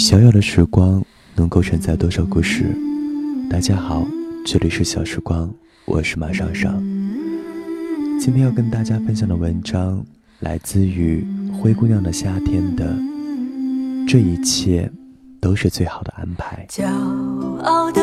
[0.00, 1.04] 小小的时光
[1.36, 2.74] 能够承载多少故事？
[3.50, 4.02] 大家好，
[4.46, 5.52] 这里是小时光，
[5.84, 6.82] 我是马上上。
[8.18, 10.02] 今天要跟大家分享的文章
[10.38, 12.96] 来自于灰姑娘的夏天的，
[14.08, 14.90] 这一切
[15.38, 16.66] 都是最好的安排。
[16.70, 16.86] 骄
[17.62, 17.99] 傲的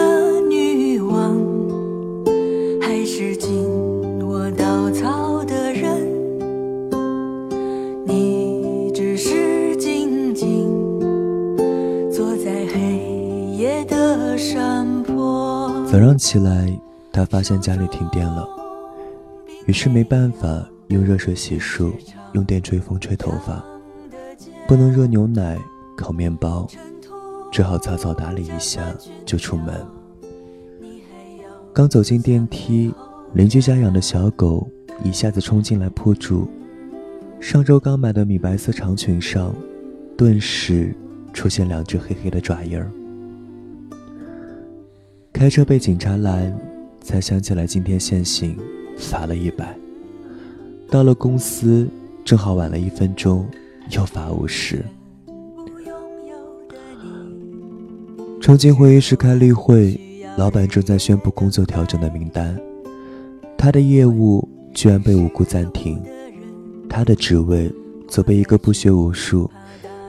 [16.28, 16.70] 起来，
[17.10, 18.46] 他发现家里停电了，
[19.66, 21.94] 于是没办法用热水洗漱，
[22.34, 23.64] 用电吹风吹头发，
[24.68, 25.58] 不能热牛奶、
[25.96, 26.68] 烤面包，
[27.50, 28.94] 只好草草打理一下
[29.26, 29.74] 就出门。
[31.72, 32.94] 刚走进电梯，
[33.32, 34.70] 邻居家养的小狗
[35.06, 36.46] 一下子冲进来扑住。
[37.40, 39.56] 上周刚买的米白色长裙上，
[40.18, 40.94] 顿时
[41.32, 42.92] 出现两只黑黑的爪印儿。
[45.38, 46.52] 开车被警察拦，
[47.00, 48.58] 才想起来今天限行，
[48.98, 49.78] 罚了一百。
[50.90, 51.88] 到了公司，
[52.26, 53.48] 正好晚了一分钟，
[53.92, 54.84] 又罚五十。
[58.42, 60.00] 冲进会议室开例会，
[60.38, 62.60] 老板正在宣布工作调整的名单，
[63.56, 66.02] 他的业务居然被无故暂停。
[66.90, 67.72] 他的职位
[68.08, 69.48] 则被一个不学无术、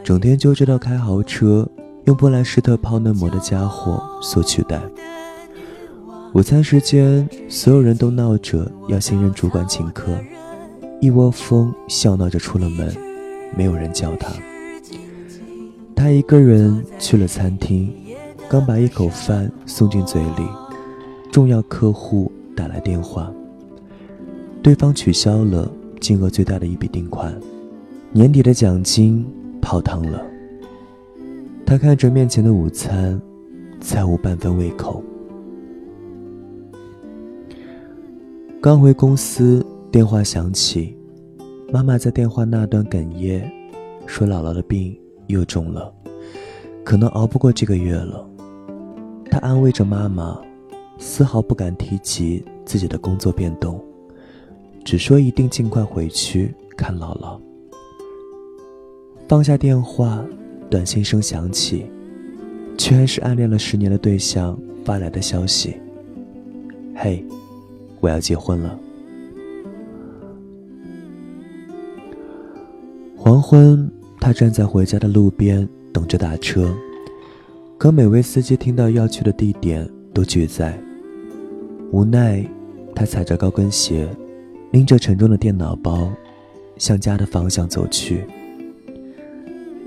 [0.03, 1.69] 整天就知道开豪车、
[2.06, 4.81] 用波兰施特泡嫩膜的家伙所取代。
[6.34, 10.12] 午餐时间，所有人都闹着要新任主管请客，
[11.01, 12.95] 一窝蜂笑闹着出了门，
[13.57, 14.31] 没有人叫他。
[15.97, 17.93] 他一个人去了餐厅，
[18.49, 20.47] 刚把一口饭送进嘴里，
[21.33, 23.33] 重要客户打来电话，
[24.62, 25.71] 对方取消了。
[26.01, 27.37] 金额最大的一笔订款，
[28.12, 29.27] 年底的奖金
[29.61, 30.23] 泡汤了。
[31.67, 33.21] 他看着面前的午餐，
[33.81, 35.03] 再无半分胃口。
[38.61, 40.97] 刚回公司，电话响起，
[41.73, 43.49] 妈妈在电话那端哽咽，
[44.05, 44.99] 说姥姥的病
[45.29, 45.95] 又重了，
[46.85, 48.29] 可能熬不过这个月了。
[49.31, 50.41] 他安慰着妈妈，
[50.99, 53.81] 丝毫不敢提及自己的工作变动。
[54.85, 57.41] 只说一定尽快回去看姥姥。
[59.29, 60.25] 放下电话，
[60.69, 61.87] 短信声响起，
[62.77, 65.77] 居然是暗恋了十年的对象发来的消息
[66.97, 67.25] ：“嘿，
[68.00, 68.78] 我要结婚了。”
[73.16, 76.72] 黄昏，他站在回家的路边等着打车，
[77.76, 80.78] 可每位司机听到要去的地点都拒载。
[81.91, 82.48] 无奈，
[82.94, 84.09] 他踩着高跟鞋。
[84.70, 86.12] 拎着沉重的电脑包，
[86.76, 88.22] 向家的方向走去。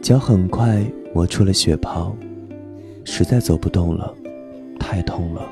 [0.01, 0.83] 脚很快
[1.13, 2.15] 磨出了血泡，
[3.03, 4.11] 实在走不动了，
[4.79, 5.47] 太痛了。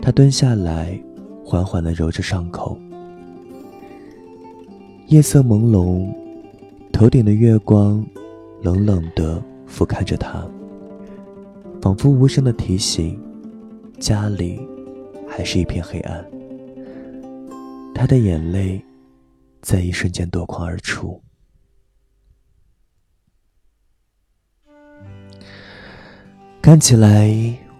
[0.00, 0.98] 他蹲下来，
[1.44, 2.78] 缓缓地揉着伤口。
[5.08, 6.10] 夜色朦胧，
[6.92, 8.04] 头顶的月光
[8.62, 10.44] 冷冷地俯瞰着他，
[11.82, 13.20] 仿佛无声的提醒：
[14.00, 14.58] 家里
[15.28, 16.24] 还是一片黑暗。
[17.94, 18.82] 他的眼泪
[19.60, 21.20] 在一瞬间夺眶而出。
[26.62, 27.30] 看起来，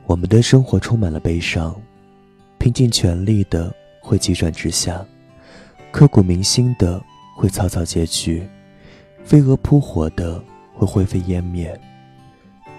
[0.06, 1.74] 我们的生活充满了悲伤，
[2.64, 3.70] 拼尽全力的
[4.00, 5.04] 会急转直下，
[5.92, 6.98] 刻骨铭心的
[7.36, 8.42] 会草草结局，
[9.22, 10.42] 飞蛾扑火的
[10.72, 11.78] 会灰飞烟灭。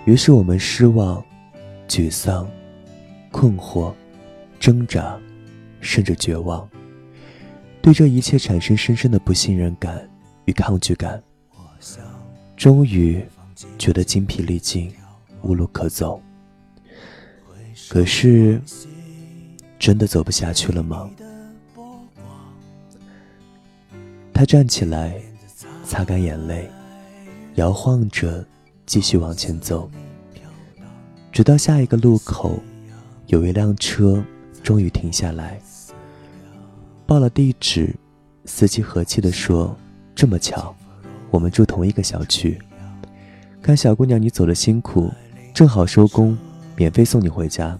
[0.05, 1.23] 于是，我们失望、
[1.87, 2.49] 沮丧、
[3.29, 3.93] 困惑、
[4.59, 5.19] 挣扎，
[5.81, 6.67] 甚至绝望。
[7.79, 10.09] 对这一切产生深深的不信任感
[10.45, 11.21] 与抗拒感，
[12.57, 13.23] 终于
[13.77, 14.91] 觉得精疲力尽，
[15.43, 16.19] 无路可走。
[17.87, 18.59] 可是，
[19.85, 21.07] 真的走不下去了吗？
[24.33, 25.21] 他站起来，
[25.85, 26.67] 擦干眼泪，
[27.53, 28.43] 摇晃着
[28.87, 29.87] 继续往前走，
[31.31, 32.59] 直到下一个路口，
[33.27, 34.25] 有一辆车
[34.63, 35.59] 终于停下来。
[37.05, 37.95] 报了地址，
[38.45, 39.77] 司机和气地说
[40.15, 40.75] ：“这么巧，
[41.29, 42.59] 我们住同一个小区。
[43.61, 45.13] 看小姑娘你走的辛苦，
[45.53, 46.35] 正好收工，
[46.75, 47.79] 免费送你回家。”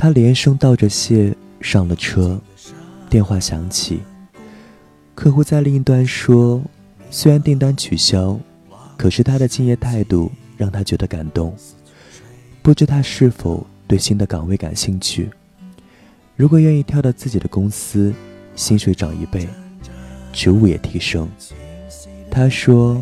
[0.00, 2.40] 他连声道着谢，上了车。
[3.10, 4.00] 电话响起，
[5.14, 6.62] 客户在另一端说
[7.12, 8.40] ：“虽然订单取消，
[8.96, 11.54] 可是他的敬业态度让他觉得感动。
[12.62, 15.28] 不知他是否对新的岗位感兴趣？”
[16.34, 18.10] 如果愿意跳到自己的公司，
[18.56, 19.46] 薪水涨一倍，
[20.32, 21.28] 职务也提升。
[22.30, 22.98] 他说：“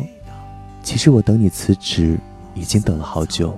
[0.83, 2.17] 其实我等你辞职
[2.53, 3.57] 已经等了好久。”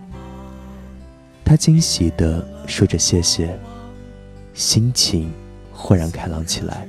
[1.44, 3.58] 他惊喜的说着谢谢，
[4.54, 5.32] 心情
[5.74, 6.88] 豁然开朗起来。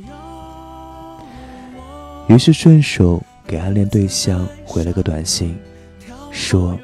[2.29, 5.59] 于是顺手给暗恋对象回了个短信，
[6.31, 6.79] 说：“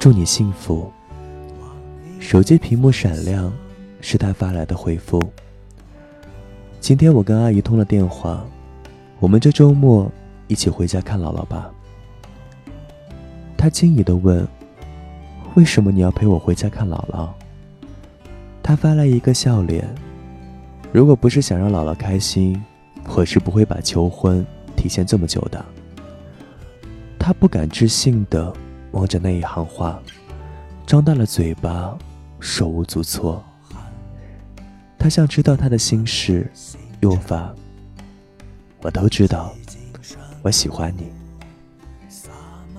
[0.00, 0.90] 祝你幸福。”
[2.18, 3.52] 手机屏幕闪亮，
[4.00, 5.20] 是他发来的回复。
[6.80, 8.44] 今天我跟阿姨通了电话，
[9.20, 10.10] 我们这周末
[10.48, 11.70] 一起回家看姥姥吧。
[13.56, 14.46] 他惊疑地问
[15.54, 17.28] ：“为什么你要陪我回家看姥姥？”
[18.62, 19.84] 他发来一个笑脸
[20.92, 22.62] ：“如果不是想让姥姥开心，
[23.16, 24.44] 我是不会把求婚。”
[24.76, 25.64] 提前这么久的，
[27.18, 28.52] 他不敢置信的
[28.90, 30.00] 望着那一行话，
[30.84, 31.96] 张大了嘴巴，
[32.40, 33.44] 手无足措。
[34.98, 36.50] 他像知道他的心事，
[37.00, 37.54] 又发
[38.82, 39.54] ：“我都知道，
[40.42, 41.12] 我喜欢你。”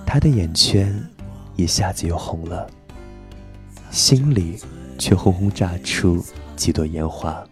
[0.06, 0.94] 他的眼圈
[1.56, 2.68] 一下子又红了，
[3.92, 4.58] 心里
[5.04, 6.24] 却轰轰炸出
[6.56, 7.44] 几朵烟花，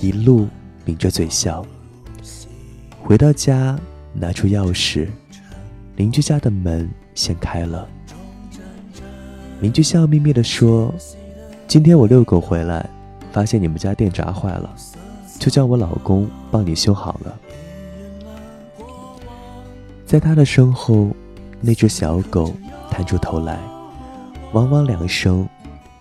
[0.00, 0.48] 一路
[0.84, 1.64] 抿着嘴笑。
[3.00, 3.78] 回到家，
[4.12, 5.06] 拿出钥匙，
[5.94, 7.86] 邻居家的门先开了。
[9.60, 10.92] 邻居笑眯眯地说
[11.68, 12.84] ：“今天我遛狗回来，
[13.30, 14.74] 发现你们家电闸坏了，
[15.38, 17.38] 就叫我老公帮你修好了。”
[20.04, 21.14] 在他的身后，
[21.60, 22.52] 那只小狗
[22.90, 23.60] 探出头来，
[24.52, 25.48] 汪汪两声，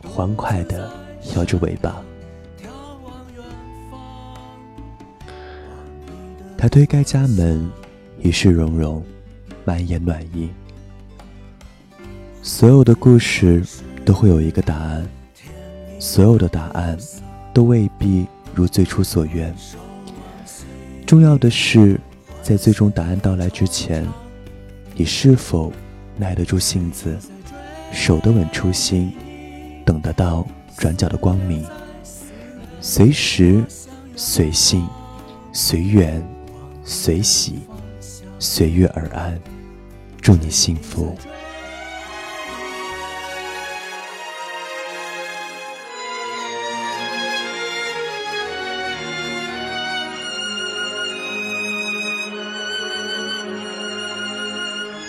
[0.03, 0.91] 欢快地
[1.35, 2.03] 摇着尾巴。
[6.57, 7.71] 他推开家门，
[8.21, 9.01] 一世融融，
[9.63, 10.49] 满眼暖意。
[12.43, 13.63] 所有的故事
[14.03, 15.07] 都会有一个答案，
[15.97, 16.97] 所有的答案
[17.53, 19.55] 都未必如最初所愿。
[21.05, 21.97] 重要的是，
[22.43, 24.05] 在最终答案到来之前，
[24.93, 25.71] 你是否
[26.17, 27.17] 耐得住性子，
[27.91, 29.13] 守得稳初心，
[29.85, 30.47] 等得到
[30.77, 31.65] 转角的光明，
[32.79, 33.63] 随时
[34.15, 34.87] 随性
[35.53, 36.21] 随缘。
[36.83, 37.59] 随喜，
[38.39, 39.39] 随遇而安，
[40.19, 41.15] 祝你幸福。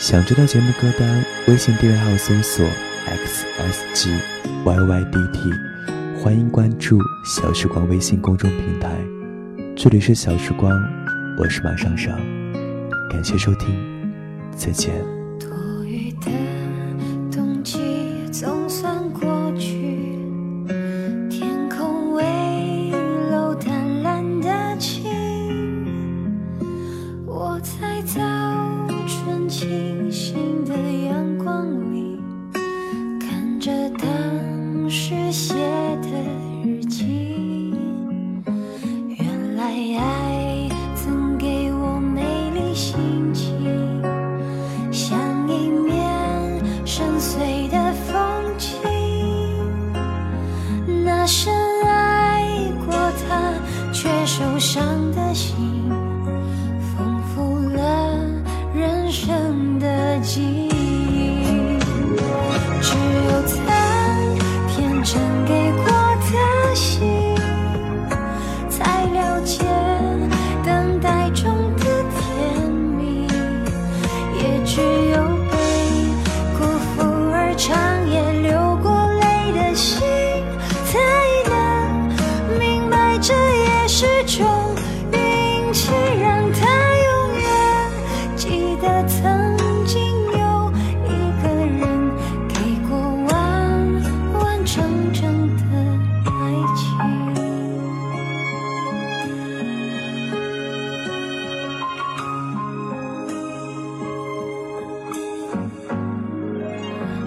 [0.03, 2.67] 想知道节目歌单，微信订阅号搜索
[3.07, 4.21] xsgyydt，
[6.19, 8.91] 欢迎关注小时光微信公众平台。
[9.77, 10.73] 这里是小时光。
[11.39, 12.19] 我是马上上，
[13.09, 14.13] 感谢收听，
[14.57, 15.22] 再见。
[51.27, 51.53] 深
[51.87, 52.43] 爱
[52.85, 53.53] 过他
[53.93, 54.83] 却受伤
[55.13, 55.32] 的
[95.13, 95.21] 真
[95.57, 95.63] 的
[96.25, 96.31] 爱
[96.75, 96.97] 情，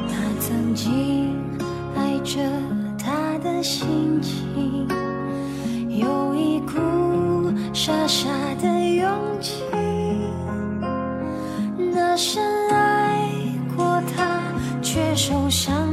[0.08, 1.38] 那曾经
[1.96, 2.42] 爱着
[2.98, 4.88] 他的心情，
[5.88, 6.74] 有一股
[7.72, 8.28] 傻傻
[8.60, 9.08] 的勇
[9.40, 9.62] 气，
[11.94, 13.30] 那深爱
[13.78, 14.42] 过他
[14.82, 15.85] 却受伤。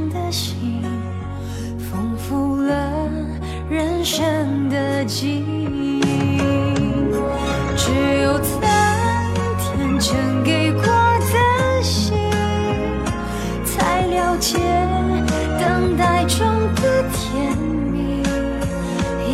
[17.10, 18.22] 甜蜜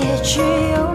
[0.01, 0.88] 也只有